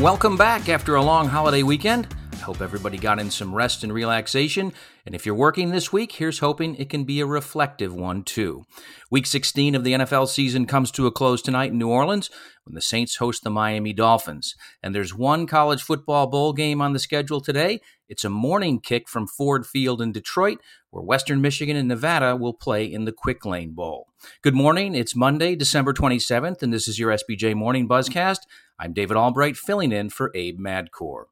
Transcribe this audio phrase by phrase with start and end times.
[0.00, 2.06] Welcome back after a long holiday weekend.
[2.32, 4.72] I hope everybody got in some rest and relaxation.
[5.04, 8.62] And if you're working this week, here's hoping it can be a reflective one too.
[9.10, 12.30] Week 16 of the NFL season comes to a close tonight in New Orleans
[12.62, 14.54] when the Saints host the Miami Dolphins.
[14.84, 17.80] And there's one college football bowl game on the schedule today.
[18.08, 20.58] It's a morning kick from Ford Field in Detroit,
[20.90, 24.06] where Western Michigan and Nevada will play in the Quick Lane Bowl.
[24.42, 24.94] Good morning.
[24.94, 28.40] It's Monday, December 27th, and this is your SBJ Morning Buzzcast.
[28.80, 31.24] I'm David Albright, filling in for Abe Madkour.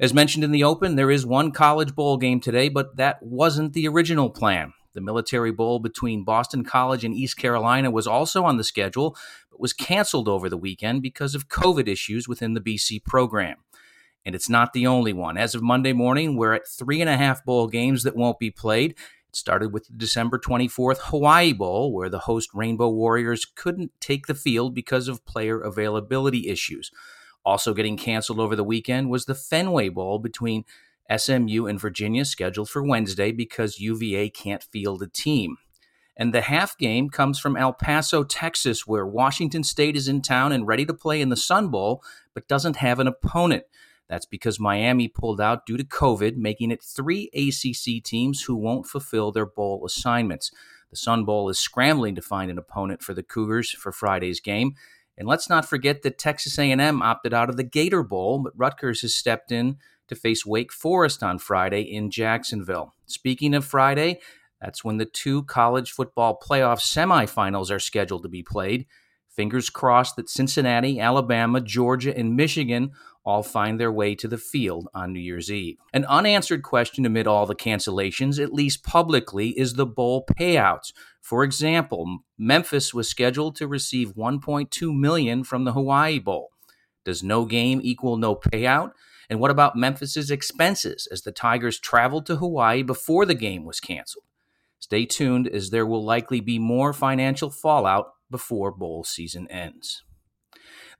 [0.00, 3.74] As mentioned in the open, there is one college bowl game today, but that wasn't
[3.74, 4.72] the original plan.
[4.92, 9.16] The Military Bowl between Boston College and East Carolina was also on the schedule,
[9.52, 13.58] but was canceled over the weekend because of COVID issues within the BC program.
[14.24, 15.36] And it's not the only one.
[15.36, 18.50] As of Monday morning, we're at three and a half bowl games that won't be
[18.50, 18.96] played.
[19.34, 24.34] Started with the December 24th Hawaii Bowl, where the host Rainbow Warriors couldn't take the
[24.34, 26.90] field because of player availability issues.
[27.44, 30.64] Also getting canceled over the weekend was the Fenway Bowl between
[31.14, 35.56] SMU and Virginia, scheduled for Wednesday because UVA can't field a team.
[36.16, 40.52] And the half game comes from El Paso, Texas, where Washington State is in town
[40.52, 42.02] and ready to play in the Sun Bowl,
[42.34, 43.64] but doesn't have an opponent.
[44.14, 48.86] That's because Miami pulled out due to COVID, making it three ACC teams who won't
[48.86, 50.52] fulfill their bowl assignments.
[50.90, 54.76] The Sun Bowl is scrambling to find an opponent for the Cougars for Friday's game.
[55.18, 59.00] And let's not forget that Texas A&M opted out of the Gator Bowl, but Rutgers
[59.00, 62.94] has stepped in to face Wake Forest on Friday in Jacksonville.
[63.06, 64.20] Speaking of Friday,
[64.60, 68.86] that's when the two college football playoff semifinals are scheduled to be played.
[69.28, 72.92] Fingers crossed that Cincinnati, Alabama, Georgia, and Michigan
[73.24, 75.76] all find their way to the field on New Year's Eve.
[75.92, 80.92] An unanswered question amid all the cancellations, at least publicly, is the bowl payouts.
[81.20, 86.50] For example, Memphis was scheduled to receive 1.2 million from the Hawaii Bowl.
[87.04, 88.92] Does no game equal no payout?
[89.30, 93.80] And what about Memphis's expenses as the Tigers traveled to Hawaii before the game was
[93.80, 94.24] canceled?
[94.78, 100.04] Stay tuned as there will likely be more financial fallout before bowl season ends.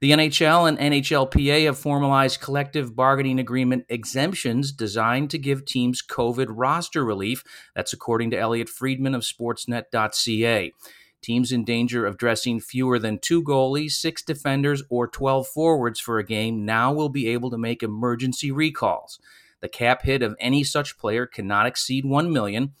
[0.01, 6.47] The NHL and NHLPA have formalized collective bargaining agreement exemptions designed to give teams COVID
[6.49, 7.43] roster relief.
[7.75, 10.71] That's according to Elliotte Friedman of Sportsnet.ca.
[11.21, 16.19] Teams in danger of dressing fewer than two goalies, six defenders, or 12 forwards for
[16.19, 19.19] a game now will be able to make emergency recalls.
[19.61, 22.73] The cap hit of any such player cannot exceed 1 million.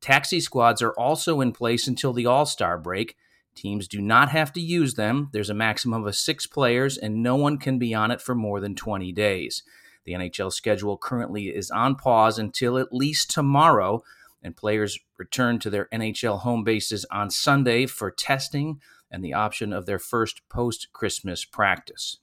[0.00, 3.16] Taxi squads are also in place until the All-Star break.
[3.54, 5.28] Teams do not have to use them.
[5.32, 8.60] There's a maximum of six players, and no one can be on it for more
[8.60, 9.62] than 20 days.
[10.04, 14.02] The NHL schedule currently is on pause until at least tomorrow,
[14.42, 19.72] and players return to their NHL home bases on Sunday for testing and the option
[19.72, 22.18] of their first post Christmas practice.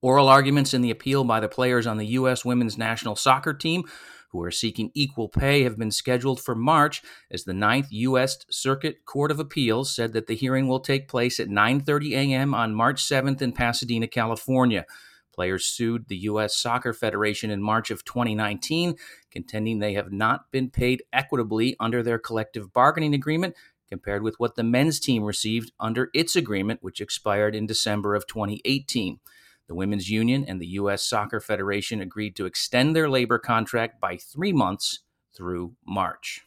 [0.00, 2.44] Oral arguments in the appeal by the players on the U.S.
[2.44, 3.84] women's national soccer team
[4.32, 8.38] who are seeking equal pay have been scheduled for March as the Ninth U.S.
[8.50, 12.54] Circuit Court of Appeals said that the hearing will take place at 9:30 a.m.
[12.54, 14.86] on March 7th in Pasadena, California.
[15.34, 16.56] Players sued the U.S.
[16.56, 18.96] Soccer Federation in March of 2019,
[19.30, 23.54] contending they have not been paid equitably under their collective bargaining agreement
[23.88, 28.26] compared with what the men's team received under its agreement, which expired in December of
[28.26, 29.20] 2018.
[29.68, 31.02] The Women's Union and the U.S.
[31.04, 35.00] Soccer Federation agreed to extend their labor contract by three months
[35.36, 36.42] through March.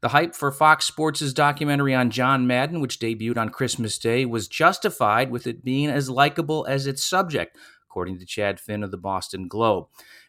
[0.00, 4.46] The hype for Fox Sports' documentary on John Madden, which debuted on Christmas Day, was
[4.46, 8.96] justified with it being as likable as its subject, according to Chad Finn of the
[8.96, 9.86] Boston Globe.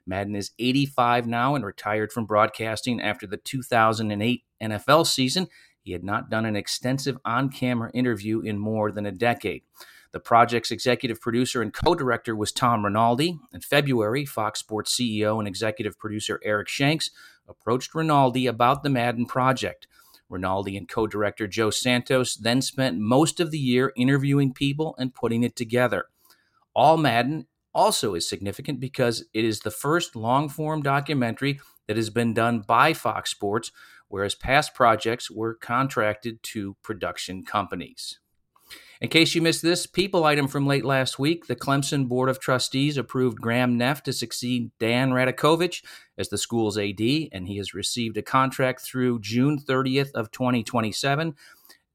[0.07, 5.47] Madden is 85 now and retired from broadcasting after the 2008 NFL season.
[5.83, 9.61] He had not done an extensive on camera interview in more than a decade.
[10.11, 13.37] The project's executive producer and co director was Tom Rinaldi.
[13.53, 17.11] In February, Fox Sports CEO and executive producer Eric Shanks
[17.47, 19.87] approached Rinaldi about the Madden project.
[20.29, 25.13] Rinaldi and co director Joe Santos then spent most of the year interviewing people and
[25.13, 26.05] putting it together.
[26.73, 32.09] All Madden also is significant because it is the first long form documentary that has
[32.09, 33.71] been done by Fox Sports
[34.09, 38.19] whereas past projects were contracted to production companies.
[39.01, 42.37] In case you missed this people item from late last week, the Clemson Board of
[42.37, 45.85] Trustees approved Graham Neff to succeed Dan Radakovich
[46.17, 46.99] as the school's AD,
[47.31, 51.33] and he has received a contract through June 30th of 2027.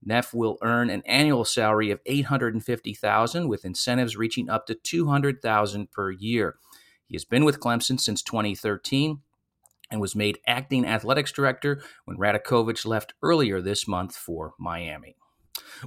[0.03, 6.11] Neff will earn an annual salary of 850,000 with incentives reaching up to 200,000 per
[6.11, 6.57] year.
[7.07, 9.21] He has been with Clemson since 2013
[9.91, 15.17] and was made acting athletics director when Radakovich left earlier this month for Miami.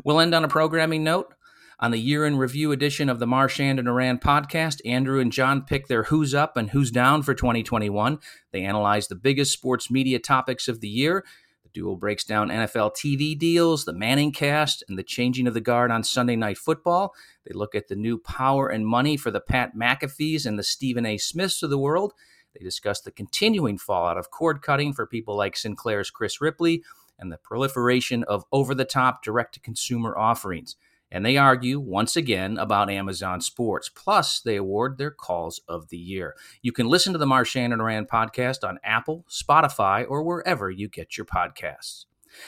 [0.04, 1.34] We'll end on a programming note.
[1.80, 5.62] On the year in review edition of the Marchand and Ourand podcast, Andrew and John
[5.62, 8.18] pick their who's up and who's down for 2021.
[8.52, 11.24] They analyze the biggest sports media topics of the year.
[11.62, 15.62] The duo breaks down NFL TV deals, the Manning cast, and the changing of the
[15.62, 17.14] guard on Sunday Night Football.
[17.46, 21.06] They look at the new power and money for the Pat McAfees and the Stephen
[21.06, 21.20] A.
[21.20, 22.14] Smiths of the world.
[22.58, 26.84] They discuss the continuing fallout of cord cutting for people like Sinclair's Chris Ripley
[27.20, 30.76] and the proliferation of over the top direct to consumer offerings.
[31.10, 33.90] And they argue once again about Amazon Sports.
[33.90, 36.36] Plus, they award their calls of the year.
[36.62, 40.90] You can listen to the Marchand and Ourand podcast on Apple, Spotify, or wherever you
[40.90, 42.06] get your podcasts.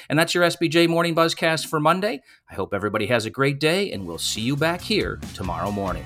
[0.10, 2.22] And that's your SBJ Morning Buzzcast for Monday.
[2.52, 6.06] I hope everybody has a great day, and we'll see you back here tomorrow morning.